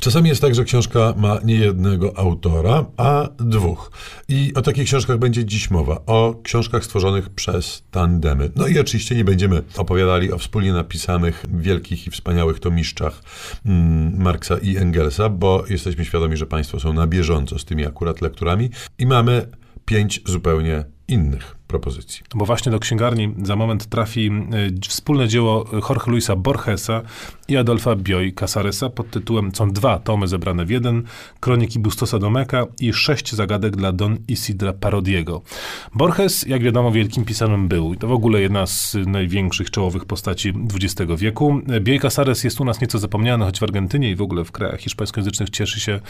[0.00, 3.92] Czasami jest tak, że książka ma nie jednego autora, a dwóch.
[4.28, 6.00] I o takich książkach będzie dziś mowa.
[6.06, 8.50] O książkach stworzonych przez tandemy.
[8.56, 13.22] No i oczywiście nie będziemy opowiadali o wspólnie napisanych wielkich i wspaniałych tomiszczach
[13.66, 18.20] mm, Marksa i Engelsa, bo jesteśmy świadomi, że Państwo są na bieżąco z tymi akurat
[18.20, 19.46] lekturami i mamy
[19.84, 22.22] pięć zupełnie innych propozycji.
[22.34, 24.30] Bo właśnie do księgarni za moment trafi
[24.86, 27.02] y, wspólne dzieło Jorge Luisa Borgesa
[27.48, 31.02] i Adolfa Bioy Casaresa pod tytułem są dwa tomy zebrane w jeden,
[31.40, 35.42] Kroniki Bustosa Domeka i sześć zagadek dla Don Isidra Parodiego.
[35.94, 40.52] Borges, jak wiadomo, wielkim pisarzem był i to w ogóle jedna z największych czołowych postaci
[40.74, 41.60] XX wieku.
[41.80, 44.80] Bioy Casares jest u nas nieco zapomniany, choć w Argentynie i w ogóle w krajach
[44.80, 46.00] hiszpańskojęzycznych cieszy się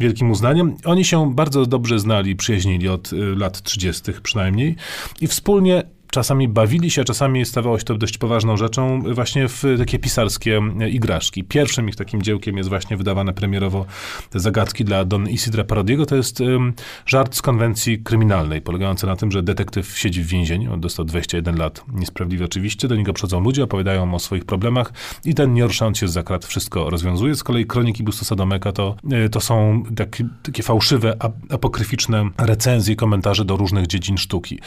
[0.00, 0.76] wielkim uznaniem.
[0.84, 4.12] Oni się bardzo dobrze znali, przyjaźnili od y, lat 30.
[4.22, 4.76] przynajmniej
[5.20, 9.62] i wspólnie czasami bawili się, a czasami stawało się to dość poważną rzeczą, właśnie w
[9.78, 11.44] takie pisarskie igraszki.
[11.44, 13.86] Pierwszym ich takim dziełkiem jest właśnie wydawane premierowo
[14.30, 16.06] te zagadki dla Don Isidra Parodiego.
[16.06, 16.72] To jest um,
[17.06, 21.84] żart z konwencji kryminalnej, polegający na tym, że detektyw siedzi w więzieniu, dostał 21 lat,
[21.94, 24.92] niesprawiedliwie oczywiście, do niego przychodzą ludzie, opowiadają o swoich problemach
[25.24, 27.34] i ten, nie się z zakrat, wszystko rozwiązuje.
[27.34, 31.16] Z kolei Kroniki Bustosa Domeka to, e, to są takie, takie fałszywe,
[31.50, 34.58] apokryficzne recenzje, komentarze do różnych dziedzin sztuki.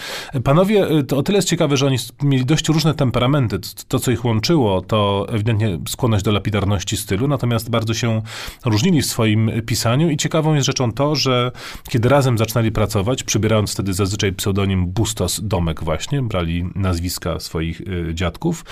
[0.44, 3.60] Panowie, e, to o tyle tyle jest ciekawe, że oni mieli dość różne temperamenty.
[3.88, 8.22] To, co ich łączyło, to ewidentnie skłonność do lapidarności stylu, natomiast bardzo się
[8.66, 11.52] różnili w swoim pisaniu i ciekawą jest rzeczą to, że
[11.90, 18.12] kiedy razem zaczynali pracować, przybierając wtedy zazwyczaj pseudonim Bustos Domek właśnie, brali nazwiska swoich y,
[18.14, 18.66] dziadków,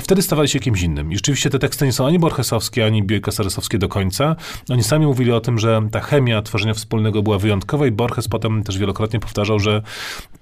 [0.00, 1.12] wtedy stawali się kimś innym.
[1.12, 4.36] I rzeczywiście te teksty nie są ani borgesowskie, ani biojkasaresowskie do końca.
[4.68, 8.62] Oni sami mówili o tym, że ta chemia tworzenia wspólnego była wyjątkowa i Borges potem
[8.62, 9.82] też wielokrotnie powtarzał, że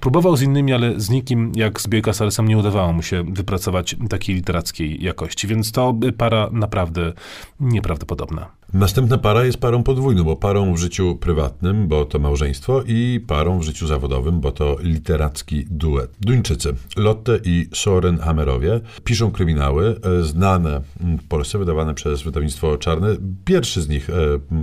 [0.00, 3.96] próbował z innymi, ale z nikim jak z Bielka Salesem nie udawało mu się wypracować
[4.10, 7.12] takiej literackiej jakości, więc to para naprawdę
[7.60, 8.59] nieprawdopodobna.
[8.72, 13.58] Następna para jest parą podwójną, bo parą w życiu prywatnym, bo to małżeństwo i parą
[13.58, 16.10] w życiu zawodowym, bo to literacki duet.
[16.20, 23.16] Duńczycy Lotte i Soren Hammerowie piszą kryminały e, znane w Polsce, wydawane przez wydawnictwo Czarne.
[23.44, 24.14] Pierwszy z nich e,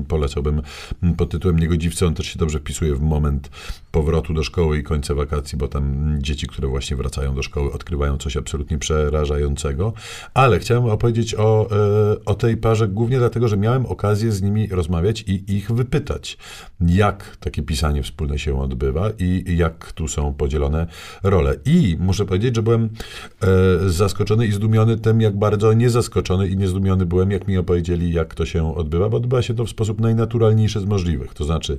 [0.07, 0.61] polecałbym
[1.17, 2.05] pod tytułem Niegodziwcy.
[2.05, 3.49] On też się dobrze wpisuje w moment
[3.91, 8.17] powrotu do szkoły i końca wakacji, bo tam dzieci, które właśnie wracają do szkoły, odkrywają
[8.17, 9.93] coś absolutnie przerażającego.
[10.33, 14.67] Ale chciałem opowiedzieć o, e, o tej parze głównie dlatego, że miałem okazję z nimi
[14.67, 16.37] rozmawiać i ich wypytać,
[16.81, 20.87] jak takie pisanie wspólne się odbywa i jak tu są podzielone
[21.23, 21.55] role.
[21.65, 27.05] I muszę powiedzieć, że byłem e, zaskoczony i zdumiony tym, jak bardzo niezaskoczony i niezdumiony
[27.05, 30.79] byłem, jak mi opowiedzieli, jak to się odbywa, bo odbywa się to w sposób najnaturalniejszy
[30.79, 31.33] z możliwych.
[31.33, 31.77] To znaczy,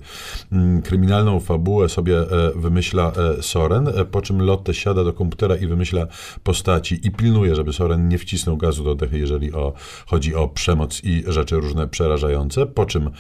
[0.52, 2.26] mm, kryminalną fabułę sobie e,
[2.56, 6.06] wymyśla e, Soren, e, po czym Lotte siada do komputera i wymyśla
[6.42, 9.72] postaci i pilnuje, żeby Soren nie wcisnął gazu do dechy, jeżeli o,
[10.06, 13.10] chodzi o przemoc i rzeczy różne przerażające, po czym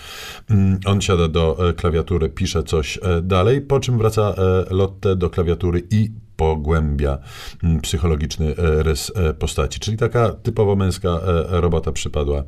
[0.50, 5.16] mm, on siada do e, klawiatury, pisze coś e, dalej, po czym wraca e, Lotte
[5.16, 7.18] do klawiatury i pogłębia
[7.62, 9.80] mm, psychologiczny rys postaci.
[9.80, 12.42] Czyli taka typowo męska robota przypadła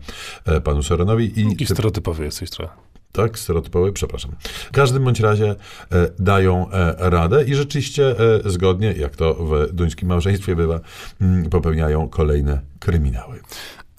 [0.64, 1.40] panu Sorenowi.
[1.40, 2.74] I, I stereotypowy jesteś trochę.
[3.12, 4.30] Tak, stereotypowy, przepraszam.
[4.68, 5.54] W każdym bądź razie
[6.18, 6.66] dają
[6.98, 8.14] radę i rzeczywiście
[8.44, 10.80] zgodnie, jak to w duńskim małżeństwie bywa,
[11.20, 13.40] mm, popełniają kolejne kryminały.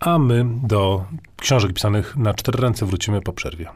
[0.02, 1.06] A my do
[1.38, 3.70] książek pisanych na cztery ręce wrócimy po przerwie.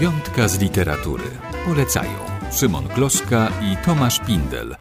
[0.00, 1.24] Piątka z literatury.
[1.66, 2.18] Polecają
[2.52, 4.76] Szymon Gloszka i Tomasz Pindel.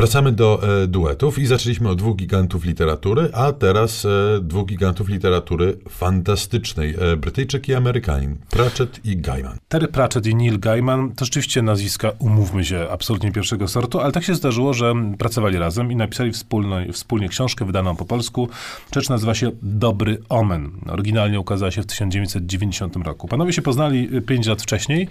[0.00, 4.08] Wracamy do e, duetów i zaczęliśmy od dwóch gigantów literatury, a teraz e,
[4.42, 6.94] dwóch gigantów literatury fantastycznej.
[6.98, 8.36] E, Brytyjczyk i Amerykanin.
[8.50, 9.58] Pratchett i Gaiman.
[9.68, 14.24] Terry Pratchett i Neil Gaiman to rzeczywiście nazwiska, umówmy się, absolutnie pierwszego sortu, ale tak
[14.24, 18.48] się zdarzyło, że pracowali razem i napisali wspólnie, wspólnie książkę wydaną po polsku.
[18.94, 20.70] Rzecz nazywa się Dobry Omen.
[20.88, 23.28] Oryginalnie ukazała się w 1990 roku.
[23.28, 25.08] Panowie się poznali e, pięć lat wcześniej.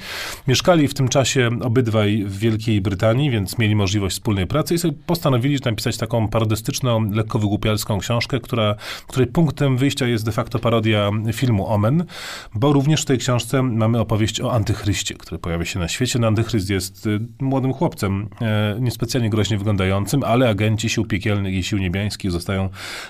[0.48, 5.60] Mieszkali w tym czasie obydwaj w Wielkiej Brytanii, więc mieli możliwość wspólnej pracy sobie postanowili
[5.66, 8.76] napisać taką parodystyczną, lekko wygłupialską książkę, która,
[9.08, 12.06] której punktem wyjścia jest de facto parodia filmu Omen,
[12.54, 16.20] bo również w tej książce mamy opowieść o antychryście, który pojawia się na świecie.
[16.20, 21.64] No, antychryst jest y, młodym chłopcem, e, niespecjalnie groźnie wyglądającym, ale agenci sił piekielnych i
[21.64, 22.70] sił niebiańskich zostają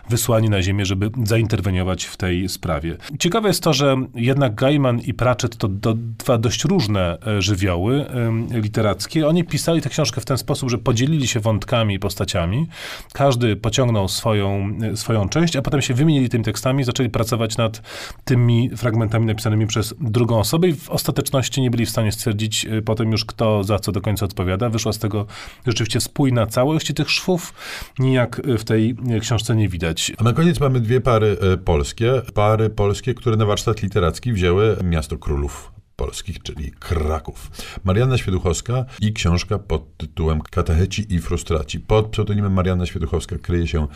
[0.10, 2.98] wysłani na ziemię, żeby zainterweniować w tej sprawie.
[3.20, 8.06] Ciekawe jest to, że jednak Gaiman i Pratchett to do, dwa dość różne e, żywioły
[8.52, 9.28] literackie.
[9.28, 12.68] Oni pisali tę książkę w ten sposób, że podzielili się wątkami wątkami i postaciami.
[13.14, 17.82] Każdy pociągnął swoją, swoją część, a potem się wymienili tymi tekstami, zaczęli pracować nad
[18.26, 22.82] tymi fragmentami napisanymi przez drugą osobę i w ostateczności nie byli w stanie stwierdzić y,
[22.82, 24.70] potem już, kto za co do końca odpowiada.
[24.70, 25.26] Wyszła z tego
[25.68, 27.54] rzeczywiście spójna całość i tych szwów
[28.00, 30.12] nijak w tej książce nie widać.
[30.18, 32.22] A na koniec mamy dwie pary polskie.
[32.34, 35.79] Pary polskie, które na warsztat literacki wzięły Miasto Królów
[36.10, 37.52] polskich, czyli Kraków.
[37.84, 41.80] Marianna Świeduchowska i książka pod tytułem Katecheci i frustraci.
[41.80, 43.88] Pod pseudonimem Marianna Świeduchowska kryje się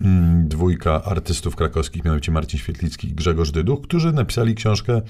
[0.00, 5.02] mm, dwójka artystów krakowskich, mianowicie Marcin Świetlicki i Grzegorz Dyduch, którzy napisali książkę,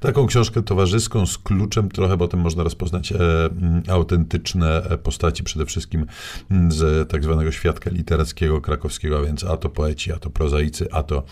[0.00, 5.66] taką książkę towarzyską z kluczem trochę, bo tym można rozpoznać e, mm, autentyczne postaci, przede
[5.66, 6.06] wszystkim
[6.50, 10.88] mm, z tak zwanego świadka literackiego krakowskiego, a więc a to poeci, a to prozaicy,
[10.92, 11.22] a to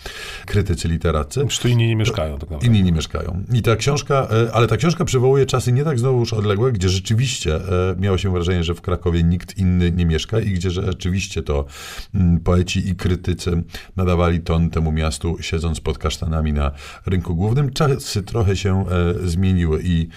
[0.45, 1.45] krytycy literacy.
[1.61, 2.39] Tu inni nie mieszkają.
[2.39, 3.43] Tak inni nie mieszkają.
[3.53, 6.71] I ta książka, e, ale ale ta książka przywołuje czasy nie tak znowu już odległe,
[6.71, 10.71] gdzie rzeczywiście e, miało się wrażenie, że w Krakowie nikt inny nie mieszka i gdzie
[10.71, 11.65] rzeczywiście to
[12.15, 13.63] mm, poeci i krytycy
[13.95, 16.71] nadawali ton temu miastu, siedząc pod kasztanami na
[17.05, 17.73] rynku głównym.
[17.73, 20.07] Czasy trochę się e, zmieniły i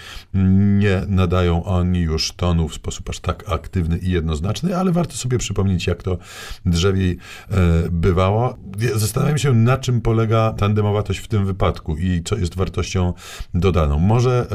[0.79, 5.37] nie nadają oni już tonu w sposób aż tak aktywny i jednoznaczny, ale warto sobie
[5.37, 6.17] przypomnieć, jak to
[6.65, 7.17] drzewiej
[7.51, 7.55] e,
[7.91, 8.57] bywało.
[8.95, 13.13] Zastanawiam się, na czym polega tandemowatość w tym wypadku i co jest wartością
[13.53, 13.99] dodaną.
[13.99, 14.48] Może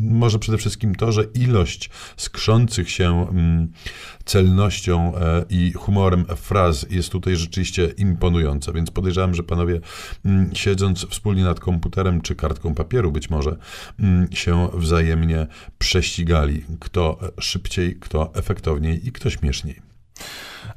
[0.00, 3.72] może przede wszystkim to, że ilość skrzących się mm,
[4.24, 9.80] celnością e, i humorem fraz jest tutaj rzeczywiście imponująca, więc podejrzewam, że panowie
[10.24, 13.56] mm, siedząc wspólnie nad komputerem czy kartką papieru być może
[14.00, 15.46] mm, się wzajemnie
[15.78, 19.91] prześcigali, kto szybciej, kto efektowniej i kto śmieszniej.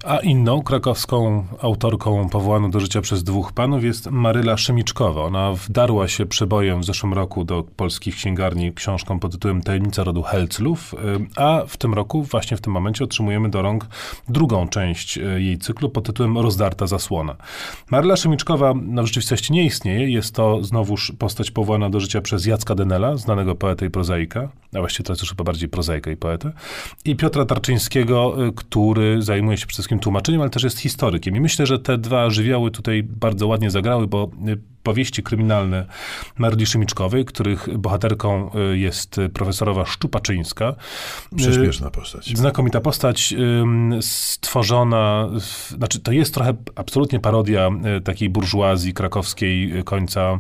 [0.06, 5.24] A inną krakowską autorką powołaną do życia przez dwóch panów jest Maryla Szymiczkowa.
[5.24, 10.24] Ona wdarła się przebojem w zeszłym roku do polskich księgarni książką pod tytułem Tajemnica rodu
[10.24, 10.98] Helclów, y,
[11.36, 13.88] a w tym roku, właśnie w tym momencie, otrzymujemy do rąk
[14.30, 17.36] drugą część y, jej cyklu pod tytułem Rozdarta zasłona.
[17.92, 20.10] Maryla Szymiczkowa no, w rzeczywistości nie istnieje.
[20.10, 24.80] Jest to znowuż postać powołana do życia przez Jacka Denela, znanego poeta i prozaika, a
[24.80, 26.52] właściwie teraz już chyba bardziej prozaika i poetę,
[27.06, 31.36] i Piotra Tarczyńskiego, y, który zajmuje się wszystkim tłumaczeniem, ale też jest historykiem.
[31.36, 35.86] I myślę, że te dwa żywioły tutaj bardzo ładnie zagrały, bo y, powieści kryminalne
[36.38, 40.76] Maryli Szymiczkowej, których bohaterką y, jest profesorowa Szczupaczyńska.
[41.36, 42.38] Prześmieszna postać.
[42.38, 43.34] Znakomita postać,
[44.02, 45.30] stworzona,
[45.78, 47.70] znaczy to jest trochę absolutnie parodia
[48.04, 50.40] takiej burżuazji krakowskiej końca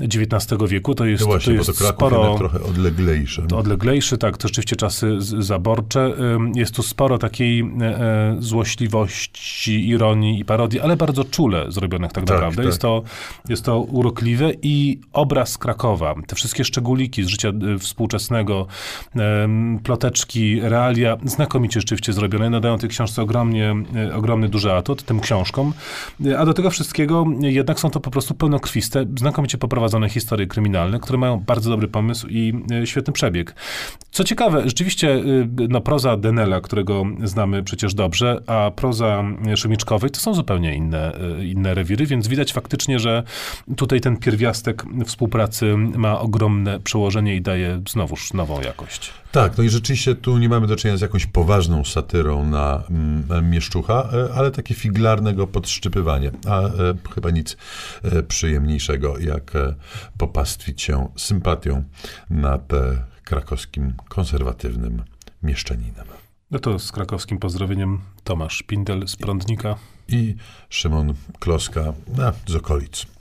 [0.00, 0.94] XIX wieku.
[0.94, 3.42] To jest, no właśnie, to jest bo to Kraków sporo, trochę odleglejszy.
[3.56, 6.12] Odleglejszy, tak, to rzeczywiście czasy zaborcze.
[6.54, 12.24] Jest tu sporo takiej e, e, złośliwości, ironii i parodii, ale bardzo czule zrobionych tak,
[12.24, 12.56] tak naprawdę.
[12.56, 12.66] Tak.
[12.66, 13.02] Jest, to,
[13.48, 18.66] jest to urokliwe i obraz Krakowa, te wszystkie szczególiki z życia e, współczesnego,
[19.82, 23.74] ploteczki, realia, znakomicie rzeczywiście zrobione, nadają tej książce ogromnie,
[24.14, 25.72] ogromny duży atut, tym książkom,
[26.38, 31.18] a do tego wszystkiego jednak są to po prostu pełnokrwiste, znakomicie poprowadzone historie kryminalne, które
[31.18, 32.52] mają bardzo dobry pomysł i
[32.84, 33.54] świetny przebieg.
[34.10, 35.22] Co ciekawe, rzeczywiście
[35.68, 39.24] no, proza Denela, którego znamy przecież dobrze, a proza
[39.56, 43.22] Szymiczkowej to są zupełnie inne, e, inne rewiry, więc widać faktycznie, że
[43.74, 49.10] tutaj ten pierwiastek współpracy ma ogromne przełożenie i daje znowuż nową jakość.
[49.32, 53.50] Tak, no i rzeczywiście tu nie mamy do czynienia z jakąś poważną satyrą na mm,
[53.50, 56.70] Mieszczucha, e, ale takie figlarnego podszczypywanie, a e,
[57.14, 57.56] chyba nic
[58.02, 59.74] e, przyjemniejszego, jak e,
[60.18, 61.84] popastwić się sympatią
[62.30, 65.02] nad e, krakowskim konserwatywnym
[65.42, 66.06] mieszczaninem.
[66.50, 69.76] No to z krakowskim pozdrowieniem Tomasz Pindel z Prądnika
[70.08, 70.34] i
[70.68, 73.14] Szymon Kloska no, z okolic.